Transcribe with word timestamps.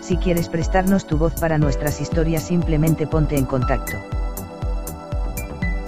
Si 0.00 0.16
quieres 0.16 0.48
prestarnos 0.48 1.06
tu 1.06 1.18
voz 1.18 1.34
para 1.34 1.58
nuestras 1.58 2.00
historias 2.00 2.42
simplemente 2.42 3.06
ponte 3.06 3.36
en 3.36 3.44
contacto. 3.44 3.96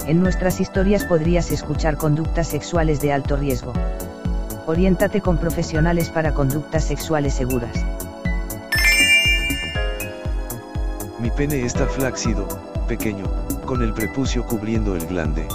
En 0.07 0.21
nuestras 0.21 0.59
historias 0.59 1.05
podrías 1.05 1.51
escuchar 1.51 1.97
conductas 1.97 2.47
sexuales 2.47 3.01
de 3.01 3.13
alto 3.13 3.35
riesgo. 3.37 3.73
Oriéntate 4.65 5.21
con 5.21 5.37
profesionales 5.37 6.09
para 6.09 6.33
conductas 6.33 6.83
sexuales 6.83 7.33
seguras. 7.33 7.85
Mi 11.19 11.31
pene 11.31 11.65
está 11.65 11.87
flácido, 11.87 12.47
pequeño, 12.87 13.25
con 13.65 13.81
el 13.81 13.93
prepucio 13.93 14.45
cubriendo 14.45 14.95
el 14.95 15.05
glande. 15.05 15.47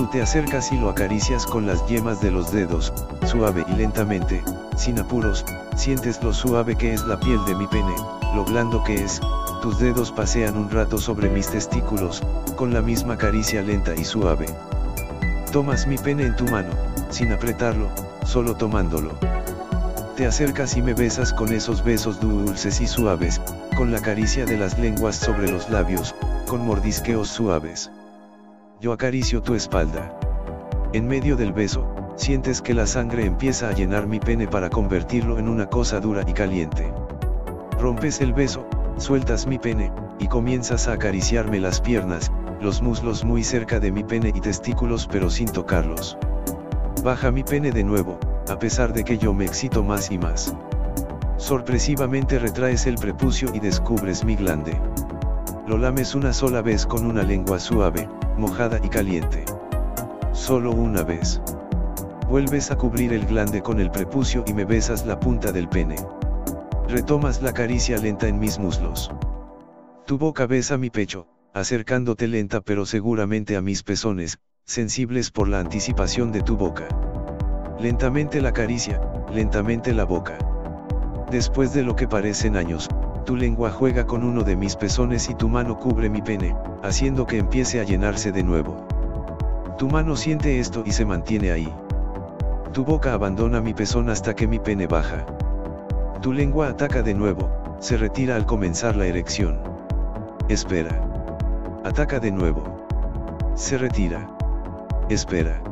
Tú 0.00 0.06
te 0.06 0.22
acercas 0.22 0.72
y 0.72 0.78
lo 0.78 0.88
acaricias 0.88 1.44
con 1.44 1.66
las 1.66 1.86
yemas 1.86 2.22
de 2.22 2.30
los 2.30 2.50
dedos, 2.50 2.90
suave 3.26 3.66
y 3.68 3.72
lentamente, 3.72 4.42
sin 4.74 4.98
apuros, 4.98 5.44
sientes 5.76 6.22
lo 6.22 6.32
suave 6.32 6.74
que 6.74 6.94
es 6.94 7.04
la 7.04 7.20
piel 7.20 7.44
de 7.44 7.54
mi 7.54 7.66
pene, 7.66 7.94
lo 8.34 8.46
blando 8.46 8.82
que 8.82 8.94
es, 8.94 9.20
tus 9.60 9.78
dedos 9.78 10.10
pasean 10.10 10.56
un 10.56 10.70
rato 10.70 10.96
sobre 10.96 11.28
mis 11.28 11.48
testículos, 11.48 12.22
con 12.56 12.72
la 12.72 12.80
misma 12.80 13.18
caricia 13.18 13.60
lenta 13.60 13.94
y 13.94 14.06
suave. 14.06 14.46
Tomas 15.52 15.86
mi 15.86 15.98
pene 15.98 16.24
en 16.24 16.34
tu 16.34 16.46
mano, 16.46 16.70
sin 17.10 17.30
apretarlo, 17.30 17.90
solo 18.24 18.56
tomándolo. 18.56 19.10
Te 20.16 20.24
acercas 20.24 20.78
y 20.78 20.82
me 20.82 20.94
besas 20.94 21.34
con 21.34 21.52
esos 21.52 21.84
besos 21.84 22.20
dulces 22.20 22.80
y 22.80 22.86
suaves, 22.86 23.38
con 23.76 23.92
la 23.92 24.00
caricia 24.00 24.46
de 24.46 24.56
las 24.56 24.78
lenguas 24.78 25.16
sobre 25.16 25.52
los 25.52 25.68
labios, 25.68 26.14
con 26.46 26.64
mordisqueos 26.64 27.28
suaves. 27.28 27.90
Yo 28.80 28.94
acaricio 28.94 29.42
tu 29.42 29.54
espalda. 29.54 30.18
En 30.94 31.06
medio 31.06 31.36
del 31.36 31.52
beso, 31.52 31.86
sientes 32.16 32.62
que 32.62 32.72
la 32.72 32.86
sangre 32.86 33.26
empieza 33.26 33.68
a 33.68 33.72
llenar 33.72 34.06
mi 34.06 34.20
pene 34.20 34.48
para 34.48 34.70
convertirlo 34.70 35.38
en 35.38 35.50
una 35.50 35.66
cosa 35.66 36.00
dura 36.00 36.24
y 36.26 36.32
caliente. 36.32 36.90
Rompes 37.78 38.22
el 38.22 38.32
beso, 38.32 38.66
sueltas 38.96 39.46
mi 39.46 39.58
pene, 39.58 39.92
y 40.18 40.28
comienzas 40.28 40.88
a 40.88 40.94
acariciarme 40.94 41.60
las 41.60 41.82
piernas, 41.82 42.32
los 42.62 42.80
muslos 42.80 43.22
muy 43.22 43.44
cerca 43.44 43.80
de 43.80 43.92
mi 43.92 44.02
pene 44.02 44.32
y 44.34 44.40
testículos 44.40 45.06
pero 45.06 45.28
sin 45.28 45.52
tocarlos. 45.52 46.16
Baja 47.04 47.30
mi 47.30 47.44
pene 47.44 47.72
de 47.72 47.84
nuevo, 47.84 48.18
a 48.48 48.58
pesar 48.58 48.94
de 48.94 49.04
que 49.04 49.18
yo 49.18 49.34
me 49.34 49.44
excito 49.44 49.84
más 49.84 50.10
y 50.10 50.16
más. 50.16 50.54
Sorpresivamente 51.36 52.38
retraes 52.38 52.86
el 52.86 52.94
prepucio 52.94 53.50
y 53.52 53.60
descubres 53.60 54.24
mi 54.24 54.36
glande. 54.36 54.80
Lo 55.66 55.76
lames 55.76 56.14
una 56.14 56.32
sola 56.32 56.62
vez 56.62 56.86
con 56.86 57.04
una 57.04 57.22
lengua 57.22 57.60
suave, 57.60 58.08
mojada 58.40 58.80
y 58.82 58.88
caliente. 58.88 59.44
Solo 60.32 60.72
una 60.72 61.02
vez. 61.02 61.40
Vuelves 62.28 62.70
a 62.70 62.76
cubrir 62.76 63.12
el 63.12 63.26
glande 63.26 63.60
con 63.60 63.78
el 63.80 63.90
prepucio 63.90 64.44
y 64.46 64.54
me 64.54 64.64
besas 64.64 65.04
la 65.04 65.20
punta 65.20 65.52
del 65.52 65.68
pene. 65.68 65.96
Retomas 66.88 67.42
la 67.42 67.52
caricia 67.52 67.98
lenta 67.98 68.26
en 68.26 68.38
mis 68.38 68.58
muslos. 68.58 69.12
Tu 70.06 70.16
boca 70.18 70.46
besa 70.46 70.76
mi 70.78 70.90
pecho, 70.90 71.28
acercándote 71.52 72.26
lenta 72.26 72.62
pero 72.62 72.86
seguramente 72.86 73.56
a 73.56 73.60
mis 73.60 73.82
pezones, 73.82 74.38
sensibles 74.64 75.30
por 75.30 75.46
la 75.46 75.60
anticipación 75.60 76.32
de 76.32 76.40
tu 76.40 76.56
boca. 76.56 76.88
Lentamente 77.78 78.40
la 78.40 78.52
caricia, 78.52 79.00
lentamente 79.32 79.92
la 79.92 80.04
boca. 80.04 80.38
Después 81.30 81.74
de 81.74 81.82
lo 81.82 81.94
que 81.94 82.08
parecen 82.08 82.56
años, 82.56 82.88
tu 83.30 83.36
lengua 83.36 83.70
juega 83.70 84.08
con 84.08 84.24
uno 84.24 84.42
de 84.42 84.56
mis 84.56 84.74
pezones 84.74 85.30
y 85.30 85.36
tu 85.36 85.48
mano 85.48 85.78
cubre 85.78 86.10
mi 86.10 86.20
pene, 86.20 86.56
haciendo 86.82 87.28
que 87.28 87.38
empiece 87.38 87.78
a 87.78 87.84
llenarse 87.84 88.32
de 88.32 88.42
nuevo. 88.42 88.84
Tu 89.78 89.88
mano 89.88 90.16
siente 90.16 90.58
esto 90.58 90.82
y 90.84 90.90
se 90.90 91.04
mantiene 91.04 91.52
ahí. 91.52 91.72
Tu 92.72 92.84
boca 92.84 93.12
abandona 93.12 93.60
mi 93.60 93.72
pezón 93.72 94.10
hasta 94.10 94.34
que 94.34 94.48
mi 94.48 94.58
pene 94.58 94.88
baja. 94.88 95.24
Tu 96.20 96.32
lengua 96.32 96.70
ataca 96.70 97.02
de 97.02 97.14
nuevo, 97.14 97.48
se 97.78 97.96
retira 97.96 98.34
al 98.34 98.46
comenzar 98.46 98.96
la 98.96 99.06
erección. 99.06 99.60
Espera. 100.48 101.00
Ataca 101.84 102.18
de 102.18 102.32
nuevo. 102.32 102.64
Se 103.54 103.78
retira. 103.78 104.28
Espera. 105.08 105.62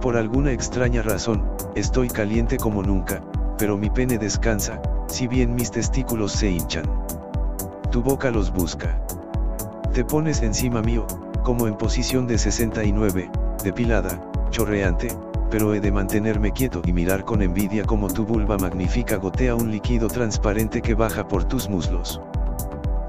Por 0.00 0.16
alguna 0.16 0.50
extraña 0.50 1.02
razón, 1.02 1.48
estoy 1.76 2.08
caliente 2.08 2.56
como 2.56 2.82
nunca, 2.82 3.22
pero 3.58 3.76
mi 3.76 3.90
pene 3.90 4.18
descansa, 4.18 4.82
si 5.14 5.28
bien 5.28 5.54
mis 5.54 5.70
testículos 5.70 6.32
se 6.32 6.50
hinchan. 6.50 6.84
Tu 7.92 8.02
boca 8.02 8.32
los 8.32 8.52
busca. 8.52 9.00
Te 9.92 10.04
pones 10.04 10.42
encima 10.42 10.82
mío, 10.82 11.06
como 11.44 11.68
en 11.68 11.76
posición 11.76 12.26
de 12.26 12.36
69, 12.36 13.30
depilada, 13.62 14.20
chorreante, 14.50 15.16
pero 15.52 15.72
he 15.72 15.78
de 15.78 15.92
mantenerme 15.92 16.50
quieto 16.50 16.82
y 16.84 16.92
mirar 16.92 17.24
con 17.24 17.42
envidia 17.42 17.84
como 17.84 18.08
tu 18.08 18.26
vulva 18.26 18.58
magnífica 18.58 19.14
gotea 19.18 19.54
un 19.54 19.70
líquido 19.70 20.08
transparente 20.08 20.82
que 20.82 20.94
baja 20.94 21.28
por 21.28 21.44
tus 21.44 21.68
muslos. 21.68 22.20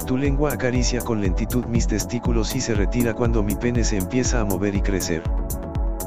Tu 0.06 0.16
lengua 0.16 0.54
acaricia 0.54 1.02
con 1.02 1.22
lentitud 1.22 1.66
mis 1.66 1.88
testículos 1.88 2.56
y 2.56 2.62
se 2.62 2.76
retira 2.76 3.16
cuando 3.16 3.42
mi 3.42 3.56
pene 3.56 3.84
se 3.84 3.98
empieza 3.98 4.42
a 4.42 4.46
mover 4.46 4.76
y 4.76 4.82
crecer. 4.82 5.24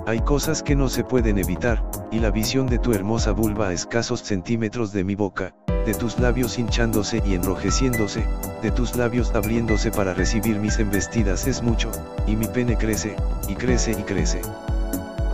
Hay 0.07 0.21
cosas 0.21 0.63
que 0.63 0.77
no 0.77 0.89
se 0.89 1.03
pueden 1.03 1.39
evitar, 1.39 1.83
y 2.13 2.21
la 2.21 2.31
visión 2.31 2.69
de 2.69 2.79
tu 2.79 2.93
hermosa 2.93 3.33
vulva 3.33 3.69
a 3.69 3.73
escasos 3.73 4.21
centímetros 4.23 4.93
de 4.93 5.03
mi 5.03 5.17
boca, 5.17 5.55
de 5.89 5.95
tus 5.95 6.19
labios 6.19 6.59
hinchándose 6.59 7.23
y 7.25 7.33
enrojeciéndose, 7.33 8.23
de 8.61 8.71
tus 8.71 8.95
labios 8.95 9.35
abriéndose 9.35 9.91
para 9.91 10.13
recibir 10.13 10.59
mis 10.59 10.79
embestidas 10.79 11.47
es 11.47 11.63
mucho, 11.63 11.91
y 12.27 12.37
mi 12.37 12.47
pene 12.47 12.77
crece, 12.77 13.17
y 13.49 13.55
crece 13.55 13.93
y 13.93 14.03
crece. 14.03 14.43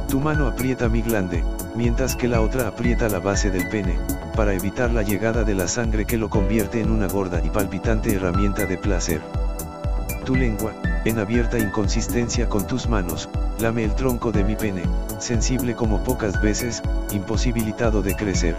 Tu 0.09 0.21
mano 0.21 0.47
aprieta 0.47 0.89
mi 0.89 1.03
glande, 1.03 1.43
mientras 1.75 2.15
que 2.15 2.29
la 2.29 2.41
otra 2.41 2.69
aprieta 2.69 3.09
la 3.09 3.19
base 3.19 3.51
del 3.51 3.69
pene, 3.69 3.99
para 4.37 4.55
evitar 4.55 4.93
la 4.93 5.03
llegada 5.03 5.43
de 5.43 5.57
la 5.57 5.67
sangre 5.67 6.05
que 6.05 6.19
lo 6.19 6.31
convierte 6.31 6.81
en 6.81 6.93
una 6.93 7.09
gorda 7.09 7.43
y 7.45 7.51
palpitante 7.51 8.15
herramienta 8.15 8.65
de 8.65 8.79
placer. 8.79 9.23
Tu 10.25 10.37
lengua, 10.37 10.73
en 11.05 11.19
abierta 11.19 11.59
inconsistencia 11.59 12.49
con 12.49 12.65
tus 12.69 12.89
manos, 12.89 13.29
lame 13.59 13.83
el 13.83 13.97
tronco 13.97 14.31
de 14.31 14.45
mi 14.45 14.55
pene, 14.55 14.85
sensible 15.19 15.75
como 15.75 16.05
pocas 16.05 16.41
veces, 16.41 16.81
imposibilitado 17.11 18.03
de 18.03 18.15
crecer. 18.15 18.55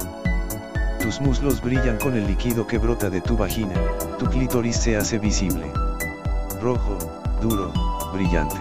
Tus 1.05 1.21
muslos 1.21 1.61
brillan 1.61 1.99
con 1.99 2.15
el 2.15 2.25
líquido 2.25 2.65
que 2.65 2.79
brota 2.79 3.11
de 3.11 3.21
tu 3.21 3.37
vagina, 3.37 3.75
tu 4.17 4.25
clítoris 4.25 4.75
se 4.75 4.97
hace 4.97 5.19
visible. 5.19 5.71
Rojo, 6.59 6.97
duro, 7.39 7.71
brillante. 8.11 8.59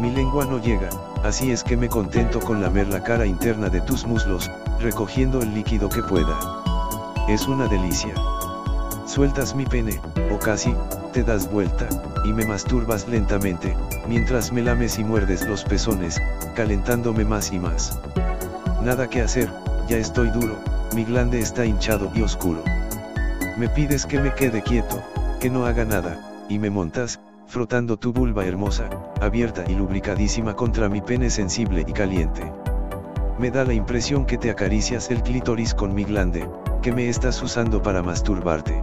Mi 0.00 0.10
lengua 0.10 0.44
no 0.44 0.60
llega, 0.60 0.88
así 1.22 1.52
es 1.52 1.62
que 1.62 1.76
me 1.76 1.88
contento 1.88 2.40
con 2.40 2.60
lamer 2.60 2.88
la 2.88 3.00
cara 3.00 3.26
interna 3.26 3.68
de 3.68 3.80
tus 3.80 4.04
muslos, 4.08 4.50
recogiendo 4.80 5.40
el 5.40 5.54
líquido 5.54 5.88
que 5.88 6.02
pueda. 6.02 6.36
Es 7.28 7.46
una 7.46 7.68
delicia. 7.68 8.14
Sueltas 9.06 9.54
mi 9.54 9.66
pene, 9.66 10.00
o 10.32 10.40
casi, 10.40 10.74
te 11.12 11.22
das 11.22 11.48
vuelta, 11.48 11.88
y 12.24 12.32
me 12.32 12.44
masturbas 12.44 13.06
lentamente, 13.06 13.76
mientras 14.08 14.50
me 14.50 14.62
lames 14.62 14.98
y 14.98 15.04
muerdes 15.04 15.46
los 15.46 15.62
pezones, 15.62 16.20
calentándome 16.56 17.24
más 17.24 17.52
y 17.52 17.60
más. 17.60 18.00
Nada 18.82 19.08
que 19.08 19.22
hacer, 19.22 19.48
ya 19.88 19.96
estoy 19.96 20.30
duro, 20.30 20.56
mi 20.94 21.04
glande 21.04 21.40
está 21.40 21.64
hinchado 21.64 22.10
y 22.14 22.22
oscuro. 22.22 22.62
Me 23.56 23.68
pides 23.68 24.06
que 24.06 24.20
me 24.20 24.34
quede 24.34 24.62
quieto, 24.62 25.02
que 25.40 25.50
no 25.50 25.66
haga 25.66 25.84
nada, 25.84 26.44
y 26.48 26.58
me 26.58 26.70
montas, 26.70 27.20
frotando 27.46 27.98
tu 27.98 28.12
vulva 28.12 28.44
hermosa, 28.44 28.88
abierta 29.20 29.64
y 29.66 29.74
lubricadísima 29.74 30.54
contra 30.54 30.88
mi 30.88 31.00
pene 31.00 31.30
sensible 31.30 31.84
y 31.86 31.92
caliente. 31.92 32.52
Me 33.38 33.50
da 33.50 33.64
la 33.64 33.74
impresión 33.74 34.24
que 34.24 34.38
te 34.38 34.50
acaricias 34.50 35.10
el 35.10 35.22
clítoris 35.22 35.74
con 35.74 35.94
mi 35.94 36.04
glande, 36.04 36.48
que 36.82 36.92
me 36.92 37.08
estás 37.08 37.42
usando 37.42 37.82
para 37.82 38.02
masturbarte. 38.02 38.82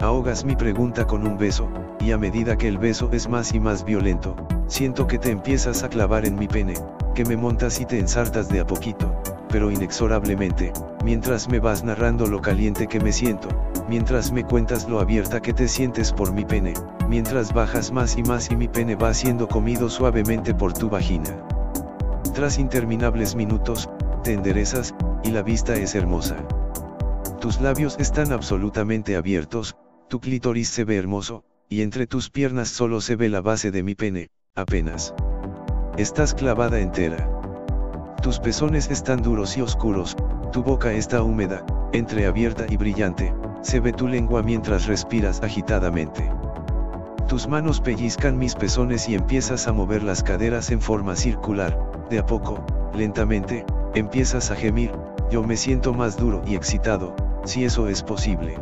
Ahogas 0.00 0.44
mi 0.44 0.56
pregunta 0.56 1.06
con 1.06 1.26
un 1.26 1.38
beso, 1.38 1.68
y 2.00 2.12
a 2.12 2.18
medida 2.18 2.56
que 2.56 2.68
el 2.68 2.78
beso 2.78 3.10
es 3.12 3.28
más 3.28 3.54
y 3.54 3.60
más 3.60 3.84
violento, 3.84 4.34
siento 4.66 5.06
que 5.06 5.18
te 5.18 5.30
empiezas 5.30 5.82
a 5.82 5.88
clavar 5.88 6.26
en 6.26 6.36
mi 6.36 6.48
pene, 6.48 6.74
que 7.14 7.24
me 7.24 7.36
montas 7.36 7.80
y 7.80 7.84
te 7.84 7.98
ensartas 7.98 8.48
de 8.48 8.60
a 8.60 8.66
poquito, 8.66 9.14
pero 9.50 9.70
inexorablemente, 9.70 10.72
mientras 11.04 11.48
me 11.48 11.58
vas 11.58 11.84
narrando 11.84 12.26
lo 12.26 12.40
caliente 12.40 12.86
que 12.86 13.00
me 13.00 13.12
siento, 13.12 13.48
mientras 13.88 14.32
me 14.32 14.44
cuentas 14.44 14.88
lo 14.88 15.00
abierta 15.00 15.40
que 15.42 15.52
te 15.52 15.68
sientes 15.68 16.12
por 16.12 16.32
mi 16.32 16.44
pene, 16.44 16.74
mientras 17.08 17.52
bajas 17.52 17.92
más 17.92 18.16
y 18.16 18.22
más 18.22 18.50
y 18.50 18.56
mi 18.56 18.68
pene 18.68 18.94
va 18.94 19.12
siendo 19.12 19.48
comido 19.48 19.88
suavemente 19.88 20.54
por 20.54 20.72
tu 20.72 20.88
vagina. 20.88 21.44
Tras 22.34 22.58
interminables 22.58 23.34
minutos, 23.34 23.90
te 24.22 24.32
enderezas, 24.32 24.94
y 25.24 25.30
la 25.30 25.42
vista 25.42 25.74
es 25.74 25.94
hermosa. 25.94 26.36
Tus 27.40 27.60
labios 27.60 27.96
están 27.98 28.32
absolutamente 28.32 29.16
abiertos, 29.16 29.76
tu 30.08 30.20
clítoris 30.20 30.68
se 30.68 30.84
ve 30.84 30.96
hermoso, 30.96 31.44
y 31.68 31.82
entre 31.82 32.06
tus 32.06 32.30
piernas 32.30 32.68
solo 32.68 33.00
se 33.00 33.16
ve 33.16 33.28
la 33.28 33.40
base 33.40 33.70
de 33.70 33.82
mi 33.82 33.94
pene, 33.94 34.30
apenas. 34.54 35.14
Estás 35.96 36.34
clavada 36.34 36.80
entera. 36.80 37.39
Tus 38.22 38.38
pezones 38.38 38.90
están 38.90 39.22
duros 39.22 39.56
y 39.56 39.62
oscuros, 39.62 40.14
tu 40.52 40.62
boca 40.62 40.92
está 40.92 41.22
húmeda, 41.22 41.64
entreabierta 41.94 42.66
y 42.68 42.76
brillante, 42.76 43.34
se 43.62 43.80
ve 43.80 43.94
tu 43.94 44.08
lengua 44.08 44.42
mientras 44.42 44.86
respiras 44.86 45.42
agitadamente. 45.42 46.30
Tus 47.28 47.48
manos 47.48 47.80
pellizcan 47.80 48.36
mis 48.36 48.54
pezones 48.54 49.08
y 49.08 49.14
empiezas 49.14 49.68
a 49.68 49.72
mover 49.72 50.02
las 50.02 50.22
caderas 50.22 50.70
en 50.70 50.82
forma 50.82 51.16
circular, 51.16 51.78
de 52.10 52.18
a 52.18 52.26
poco, 52.26 52.62
lentamente, 52.92 53.64
empiezas 53.94 54.50
a 54.50 54.54
gemir, 54.54 54.92
yo 55.30 55.42
me 55.42 55.56
siento 55.56 55.94
más 55.94 56.18
duro 56.18 56.42
y 56.46 56.56
excitado, 56.56 57.16
si 57.44 57.64
eso 57.64 57.88
es 57.88 58.02
posible. 58.02 58.58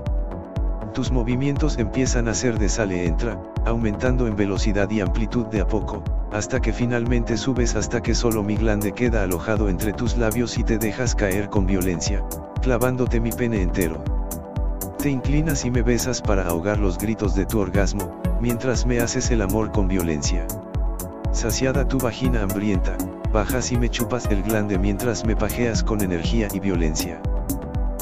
Tus 0.95 1.11
movimientos 1.11 1.79
empiezan 1.79 2.29
a 2.29 2.35
ser 2.35 2.61
de 2.61 2.69
sale 2.69 3.07
entra, 3.07 3.43
aumentando 3.69 4.27
en 4.27 4.37
velocidad 4.37 4.91
y 4.91 5.01
amplitud 5.01 5.47
de 5.47 5.61
a 5.61 5.67
poco, 5.67 6.03
hasta 6.33 6.61
que 6.61 6.73
finalmente 6.73 7.37
subes 7.37 7.77
hasta 7.77 8.03
que 8.03 8.15
solo 8.15 8.43
mi 8.43 8.57
glande 8.57 8.93
queda 8.93 9.23
alojado 9.23 9.69
entre 9.69 9.93
tus 9.93 10.17
labios 10.17 10.59
y 10.59 10.65
te 10.65 10.79
dejas 10.79 11.15
caer 11.15 11.49
con 11.49 11.67
violencia, 11.67 12.25
clavándote 12.63 13.21
mi 13.21 13.31
pene 13.31 13.63
entero. 13.63 14.03
Te 14.99 15.11
inclinas 15.11 15.65
y 15.65 15.71
me 15.71 15.83
besas 15.83 16.21
para 16.21 16.47
ahogar 16.47 16.79
los 16.79 16.99
gritos 16.99 17.35
de 17.35 17.47
tu 17.47 17.61
orgasmo, 17.61 18.21
mientras 18.41 18.85
me 18.85 19.01
haces 19.01 19.31
el 19.31 19.43
amor 19.43 19.71
con 19.71 19.87
violencia. 19.87 20.47
Saciada 21.33 21.87
tu 21.87 21.99
vagina 21.99 22.43
hambrienta, 22.43 22.97
bajas 23.33 23.71
y 23.71 23.77
me 23.77 23.89
chupas 23.89 24.27
el 24.27 24.43
glande 24.43 24.79
mientras 24.79 25.25
me 25.25 25.37
pajeas 25.37 25.85
con 25.85 26.03
energía 26.03 26.49
y 26.53 26.59
violencia. 26.59 27.23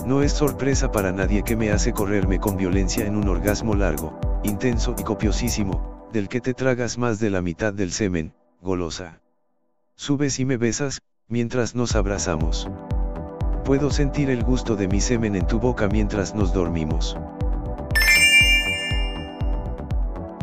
No 0.06 0.22
es 0.22 0.32
sorpresa 0.32 0.90
para 0.90 1.12
nadie 1.12 1.42
que 1.42 1.56
me 1.56 1.70
hace 1.70 1.92
correrme 1.92 2.38
con 2.38 2.56
violencia 2.56 3.04
en 3.04 3.16
un 3.16 3.28
orgasmo 3.28 3.74
largo, 3.74 4.18
intenso 4.46 4.94
y 4.98 5.02
copiosísimo, 5.02 6.08
del 6.12 6.28
que 6.28 6.40
te 6.40 6.54
tragas 6.54 6.98
más 6.98 7.20
de 7.20 7.30
la 7.30 7.42
mitad 7.42 7.74
del 7.74 7.92
semen, 7.92 8.32
golosa. 8.62 9.20
Subes 9.96 10.38
y 10.40 10.44
me 10.44 10.56
besas, 10.56 11.00
mientras 11.28 11.74
nos 11.74 11.96
abrazamos. 11.96 12.68
Puedo 13.64 13.90
sentir 13.90 14.30
el 14.30 14.44
gusto 14.44 14.76
de 14.76 14.88
mi 14.88 15.00
semen 15.00 15.34
en 15.34 15.46
tu 15.46 15.58
boca 15.58 15.88
mientras 15.88 16.34
nos 16.34 16.52
dormimos. 16.52 17.16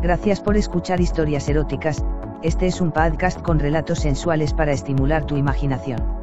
Gracias 0.01 0.41
por 0.41 0.57
escuchar 0.57 1.00
historias 1.00 1.47
eróticas, 1.47 2.03
este 2.44 2.67
es 2.67 2.81
un 2.81 2.91
podcast 2.91 3.41
con 3.41 3.57
relatos 3.57 4.00
sensuales 4.00 4.53
para 4.53 4.73
estimular 4.73 5.25
tu 5.25 5.38
imaginación. 5.38 6.22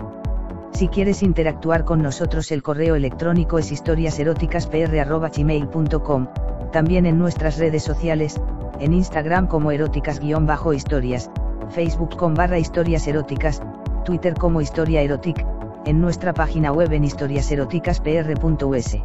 Si 0.73 0.89
quieres 0.89 1.23
interactuar 1.23 1.85
con 1.85 2.03
nosotros 2.03 2.51
el 2.53 2.63
correo 2.63 2.95
electrónico 2.95 3.59
es 3.59 3.73
historiaseroticaspr.gmail.com, 3.73 6.29
también 6.73 7.07
en 7.07 7.19
nuestras 7.19 7.59
redes 7.59 7.83
sociales, 7.83 8.41
en 8.79 8.93
Instagram 8.95 9.47
como 9.47 9.73
eróticas-historias, 9.73 11.31
Facebook 11.71 12.17
con 12.17 12.35
barra 12.35 12.59
historias 12.59 13.07
eróticas, 13.07 13.63
Twitter 14.05 14.35
como 14.35 14.61
historia 14.61 15.01
erotic, 15.03 15.47
en 15.85 16.01
nuestra 16.01 16.33
página 16.33 16.73
web 16.73 16.93
en 16.93 17.05
historiaseroticaspr.us. 17.05 18.97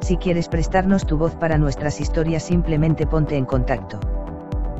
Si 0.00 0.16
quieres 0.18 0.48
prestarnos 0.48 1.06
tu 1.06 1.18
voz 1.18 1.34
para 1.34 1.58
nuestras 1.58 2.00
historias 2.00 2.44
simplemente 2.44 3.06
ponte 3.06 3.36
en 3.36 3.44
contacto. 3.44 3.98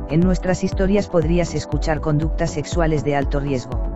En 0.08 0.20
nuestras 0.20 0.62
historias 0.62 1.08
podrías 1.08 1.52
escuchar 1.54 2.00
conductas 2.00 2.52
sexuales 2.52 3.02
de 3.02 3.16
alto 3.16 3.40
riesgo. 3.40 3.95